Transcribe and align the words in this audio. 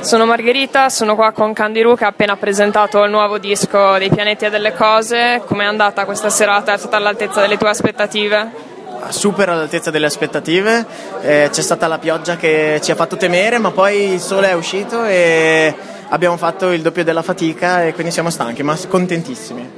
Sono 0.00 0.24
Margherita, 0.24 0.88
sono 0.88 1.14
qua 1.14 1.30
con 1.32 1.52
Candiru 1.52 1.94
che 1.94 2.04
ha 2.04 2.08
appena 2.08 2.36
presentato 2.36 3.04
il 3.04 3.10
nuovo 3.10 3.38
disco 3.38 3.98
dei 3.98 4.08
pianeti 4.08 4.46
e 4.46 4.50
delle 4.50 4.72
cose. 4.72 5.42
Com'è 5.44 5.64
andata 5.64 6.04
questa 6.04 6.30
serata? 6.30 6.72
È 6.72 6.78
stata 6.78 6.96
all'altezza 6.96 7.40
delle 7.40 7.56
tue 7.56 7.68
aspettative? 7.68 8.68
super 9.08 9.48
all'altezza 9.48 9.90
delle 9.90 10.06
aspettative, 10.06 10.84
eh, 11.22 11.48
c'è 11.50 11.62
stata 11.62 11.86
la 11.86 11.98
pioggia 11.98 12.36
che 12.36 12.80
ci 12.82 12.90
ha 12.90 12.94
fatto 12.94 13.16
temere, 13.16 13.58
ma 13.58 13.70
poi 13.70 14.12
il 14.12 14.20
sole 14.20 14.50
è 14.50 14.52
uscito 14.52 15.04
e 15.04 15.74
abbiamo 16.08 16.36
fatto 16.36 16.70
il 16.70 16.82
doppio 16.82 17.02
della 17.02 17.22
fatica 17.22 17.84
e 17.84 17.94
quindi 17.94 18.12
siamo 18.12 18.28
stanchi, 18.28 18.62
ma 18.62 18.76
contentissimi. 18.88 19.70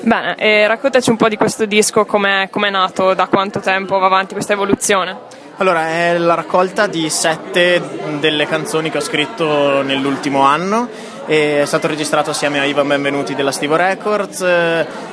Bene, 0.00 0.34
e 0.36 0.66
raccontaci 0.66 1.10
un 1.10 1.16
po' 1.16 1.28
di 1.28 1.36
questo 1.36 1.64
disco, 1.64 2.04
com'è, 2.04 2.48
com'è 2.50 2.70
nato, 2.70 3.14
da 3.14 3.26
quanto 3.28 3.60
tempo 3.60 3.98
va 3.98 4.06
avanti 4.06 4.34
questa 4.34 4.52
evoluzione? 4.52 5.44
Allora, 5.58 5.88
è 5.88 6.18
la 6.18 6.34
raccolta 6.34 6.86
di 6.86 7.08
sette 7.08 7.80
delle 8.20 8.46
canzoni 8.46 8.90
che 8.90 8.98
ho 8.98 9.00
scritto 9.00 9.80
nell'ultimo 9.80 10.42
anno. 10.42 10.86
È 11.24 11.62
stato 11.64 11.86
registrato 11.86 12.28
assieme 12.28 12.60
a 12.60 12.66
Ivan 12.66 12.86
Benvenuti 12.86 13.34
della 13.34 13.52
Stivo 13.52 13.74
Records. 13.74 14.42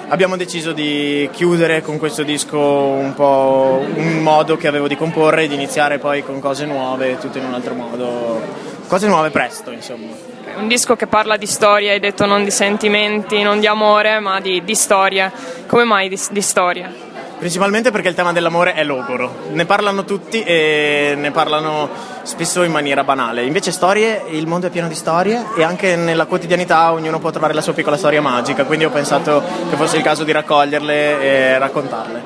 Abbiamo 0.09 0.35
deciso 0.35 0.73
di 0.73 1.29
chiudere 1.31 1.81
con 1.81 1.97
questo 1.97 2.23
disco 2.23 2.59
un 2.59 3.13
po' 3.13 3.85
un 3.95 4.17
modo 4.17 4.57
che 4.57 4.67
avevo 4.67 4.89
di 4.89 4.97
comporre 4.97 5.43
e 5.43 5.47
di 5.47 5.55
iniziare 5.55 5.97
poi 5.97 6.23
con 6.23 6.41
cose 6.41 6.65
nuove, 6.65 7.17
tutto 7.19 7.37
in 7.37 7.45
un 7.45 7.53
altro 7.53 7.73
modo. 7.73 8.41
Cose 8.85 9.07
nuove 9.07 9.29
presto, 9.29 9.71
insomma. 9.71 10.11
Un 10.57 10.67
disco 10.67 10.97
che 10.97 11.07
parla 11.07 11.37
di 11.37 11.47
storia, 11.47 11.93
hai 11.93 12.01
detto 12.01 12.25
non 12.25 12.43
di 12.43 12.51
sentimenti, 12.51 13.41
non 13.43 13.61
di 13.61 13.67
amore, 13.67 14.19
ma 14.19 14.41
di, 14.41 14.61
di 14.65 14.75
storia. 14.75 15.31
Come 15.67 15.85
mai 15.85 16.09
di, 16.09 16.19
di 16.31 16.41
storia? 16.41 17.02
Principalmente 17.43 17.91
perché 17.91 18.07
il 18.07 18.15
tema 18.15 18.31
dell'amore 18.31 18.73
è 18.73 18.85
logoro, 18.85 19.49
ne 19.51 19.65
parlano 19.65 20.05
tutti 20.05 20.41
e 20.43 21.13
ne 21.17 21.31
parlano 21.31 21.89
spesso 22.21 22.63
in 22.63 22.71
maniera 22.71 23.03
banale. 23.03 23.43
Invece 23.43 23.73
storie, 23.73 24.23
il 24.29 24.47
mondo 24.47 24.67
è 24.67 24.69
pieno 24.69 24.87
di 24.87 24.95
storie 24.95 25.47
e 25.57 25.61
anche 25.61 25.97
nella 25.97 26.25
quotidianità 26.25 26.93
ognuno 26.93 27.19
può 27.19 27.31
trovare 27.31 27.53
la 27.53 27.59
sua 27.59 27.73
piccola 27.73 27.97
storia 27.97 28.21
magica, 28.21 28.63
quindi 28.63 28.85
ho 28.85 28.91
pensato 28.91 29.43
che 29.69 29.75
fosse 29.75 29.97
il 29.97 30.03
caso 30.03 30.23
di 30.23 30.31
raccoglierle 30.31 31.21
e 31.21 31.57
raccontarle. 31.57 32.21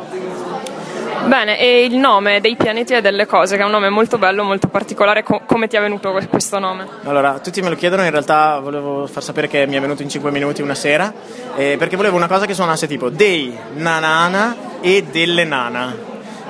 Bene, 1.25 1.59
e 1.59 1.83
il 1.83 1.97
nome 1.97 2.39
dei 2.39 2.55
pianeti 2.55 2.93
e 2.93 3.01
delle 3.01 3.25
cose, 3.25 3.55
che 3.55 3.63
è 3.63 3.65
un 3.65 3.71
nome 3.71 3.89
molto 3.89 4.19
bello, 4.19 4.43
molto 4.43 4.67
particolare, 4.67 5.23
Co- 5.23 5.41
come 5.47 5.67
ti 5.67 5.75
è 5.75 5.81
venuto 5.81 6.15
questo 6.29 6.59
nome? 6.59 6.87
Allora, 7.05 7.39
tutti 7.39 7.59
me 7.61 7.69
lo 7.69 7.75
chiedono, 7.75 8.03
in 8.03 8.11
realtà 8.11 8.59
volevo 8.59 9.07
far 9.07 9.23
sapere 9.23 9.47
che 9.47 9.65
mi 9.65 9.77
è 9.77 9.81
venuto 9.81 10.03
in 10.03 10.09
5 10.09 10.29
minuti 10.29 10.61
una 10.61 10.75
sera, 10.75 11.11
eh, 11.55 11.75
perché 11.79 11.95
volevo 11.95 12.15
una 12.15 12.27
cosa 12.27 12.45
che 12.45 12.53
suonasse 12.53 12.85
tipo 12.85 13.09
dei 13.09 13.57
nanana 13.73 14.66
e 14.81 15.03
delle 15.03 15.43
nana. 15.43 15.95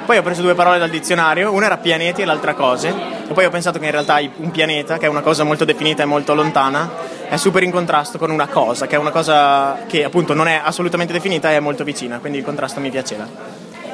Poi 0.05 0.17
ho 0.17 0.21
preso 0.21 0.41
due 0.41 0.55
parole 0.55 0.79
dal 0.79 0.89
dizionario, 0.89 1.51
una 1.51 1.65
era 1.65 1.77
pianeti 1.77 2.21
e 2.21 2.25
l'altra 2.25 2.53
cose, 2.53 2.93
e 3.27 3.33
poi 3.33 3.43
ho 3.43 3.49
pensato 3.49 3.77
che 3.77 3.85
in 3.85 3.91
realtà 3.91 4.19
un 4.37 4.51
pianeta, 4.51 4.97
che 4.97 5.05
è 5.05 5.09
una 5.09 5.19
cosa 5.21 5.43
molto 5.43 5.65
definita 5.65 6.03
e 6.03 6.05
molto 6.05 6.33
lontana, 6.33 6.89
è 7.27 7.35
super 7.35 7.61
in 7.63 7.71
contrasto 7.71 8.17
con 8.17 8.31
una 8.31 8.47
cosa, 8.47 8.87
che 8.87 8.95
è 8.95 8.97
una 8.97 9.11
cosa 9.11 9.79
che 9.85 10.05
appunto 10.05 10.33
non 10.33 10.47
è 10.47 10.61
assolutamente 10.63 11.11
definita 11.11 11.51
e 11.51 11.57
è 11.57 11.59
molto 11.59 11.83
vicina, 11.83 12.19
quindi 12.19 12.37
il 12.37 12.45
contrasto 12.45 12.79
mi 12.79 12.89
piaceva. 12.89 13.27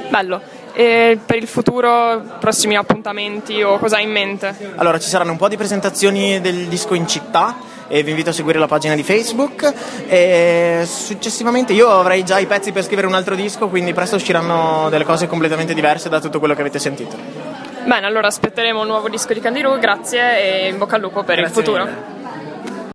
Bello. 0.10 0.40
E 0.74 1.20
per 1.24 1.38
il 1.38 1.48
futuro, 1.48 2.22
prossimi 2.40 2.76
appuntamenti 2.76 3.62
o 3.64 3.80
cosa 3.80 3.96
hai 3.96 4.04
in 4.04 4.12
mente? 4.12 4.74
Allora, 4.76 5.00
ci 5.00 5.10
saranno 5.10 5.32
un 5.32 5.38
po' 5.38 5.48
di 5.48 5.58
presentazioni 5.58 6.42
del 6.42 6.68
disco 6.68 6.94
in 6.94 7.08
città 7.08 7.56
e 7.88 8.04
vi 8.04 8.12
invito 8.12 8.30
a 8.30 8.34
seguire 8.34 8.60
la 8.60 8.68
pagina 8.68 8.96
di 8.96 9.04
Facebook 9.04 9.74
e 10.08 10.84
successivamente 10.86 11.74
io 11.74 11.90
avrei 11.90 12.24
già 12.24 12.40
i 12.40 12.46
pezzi 12.46 12.72
per 12.72 12.84
scrivere 12.84 13.08
un 13.08 13.14
altro 13.14 13.36
disco, 13.36 13.68
quindi 13.68 13.94
presto 13.94 14.16
usciranno 14.16 14.90
delle 14.90 15.04
cose 15.04 15.28
completamente 15.28 15.74
diverse 15.74 16.10
da 16.10 16.20
tutto 16.20 16.40
quello 16.40 16.54
che 16.54 16.62
avete 16.62 16.80
sentito. 16.80 17.16
Bene, 17.86 18.06
allora 18.06 18.28
aspetteremo 18.28 18.82
un 18.82 18.88
nuovo 18.88 19.10
disco 19.10 19.34
di 19.34 19.42
Candiru, 19.42 19.78
grazie 19.78 20.66
e 20.66 20.68
in 20.70 20.78
bocca 20.78 20.96
al 20.96 21.02
lupo 21.02 21.24
per 21.24 21.38
grazie 21.38 21.60
il 21.60 21.66
futuro. 21.66 21.84
Mille. 21.84 22.13